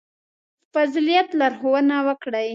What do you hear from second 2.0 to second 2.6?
وکړئ.